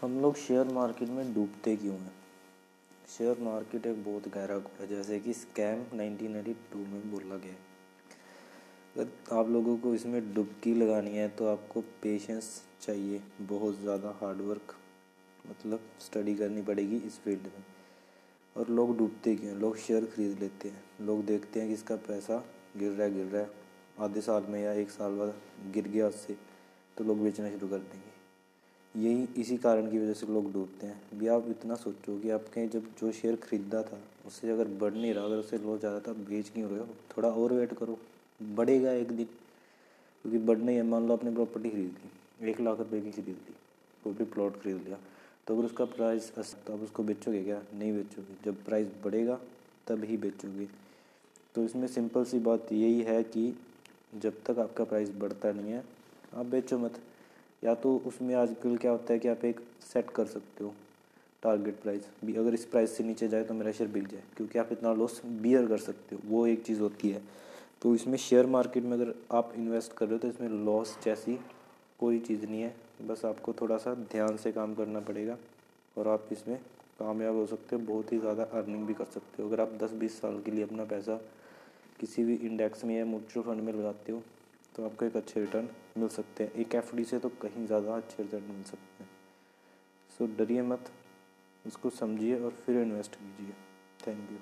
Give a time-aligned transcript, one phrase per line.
[0.00, 2.12] हम लोग share market में डूबते क्यों हैं?
[3.08, 7.54] शेयर मार्केट एक बहुत गहरा है, जैसे कि स्कैम 1992 में बोला गया
[8.94, 12.48] अगर आप लोगों को इसमें डुबकी लगानी है तो आपको पेशेंस
[12.82, 14.74] चाहिए, बहुत ज़्यादा हार्डवर्क
[15.44, 17.64] मतलब स्टडी करनी पड़ेगी इस फ़ील्ड में।
[18.56, 22.44] और लोग डूबते क्यों लोग शेयर खरीद लेते हैं। लोग देखते हैं कि इसका पैसा
[22.76, 23.50] गिर रहा है, गिर रहा है।
[24.00, 25.34] आधे साल में या एक साल बाद
[25.72, 26.36] गिर गया उससे
[26.96, 28.18] तो लोग बेचना शुरू कर देंगे।
[28.94, 32.66] यही इसी कारण की वजह से लोग डूबते हैं। भी आप इतना सोचो कि आपके
[32.68, 36.12] जब जो शेयर खरीदा था, उससे अगर बढ़ नहीं रहा, अगर उससे लॉस ज़्यादा था
[36.24, 36.88] बेच क्यों रहे हो?
[37.10, 37.98] थोड़ा और वेट करो।
[38.40, 39.26] बढ़ेगा एक दिन,
[40.24, 43.26] क्योंकि बढ़ना ही है मान लो आपने प्रॉपर्टी खरीद ली, एक लाख रुपए की खरीद
[43.28, 43.54] ली,
[44.04, 44.98] कोई भी प्लॉट खरीद लिया
[45.46, 46.32] तो अगर उसका प्राइस
[46.66, 47.60] तो आप उसको बेचोगे क्या?
[47.74, 49.38] नहीं बेचोगे। जब प्राइस बढ़ेगा,
[49.86, 50.66] तब ही बेचोगे।
[51.54, 53.52] तो इसमें सिंपल सी बात यही है कि
[54.14, 55.84] जब तक आपका प्राइस बढ़ता नहीं है,
[56.34, 57.00] आप बेचो मत।
[57.62, 60.72] या तो उसमें आजकल क्या होता है कि आप एक सेट कर सकते हो
[61.42, 64.58] टारगेट प्राइस भी। अगर इस प्राइस से नीचे जाए तो मेरा शेयर बिक जाए, क्योंकि
[64.58, 67.22] आप इतना लॉस बियर कर सकते हो। वो एक चीज़ होती है।
[67.82, 71.38] तो इसमें शेयर मार्केट में अगर आप इन्वेस्ट कर रहे हो तो इसमें लॉस जैसी
[72.00, 75.36] कोई चीज़ नहीं है। बस आपको थोड़ा सा ध्यान से काम करना पड़ेगा
[75.96, 76.56] और आप इसमें
[76.98, 79.92] कामयाब हो सकते हो, बहुत ही ज़्यादा अर्निंग भी कर सकते हो। अगर आप दस
[79.94, 81.20] बीस साल के लिए अपना पैसा
[82.00, 84.22] किसी भी इंडेक्स में या म्यूचुअल फंड में लगाते हो
[84.72, 85.68] तो आपको एक अच्छे रिटर्न
[85.98, 89.10] मिल सकते हैं। एक एफडी से तो कहीं ज़्यादा अच्छे रिटर्न मिल सकते हैं।
[90.10, 90.90] सो डरिए मत,
[91.64, 93.54] उसको समझिए और फिर इन्वेस्ट कीजिए।
[94.06, 94.38] Thank you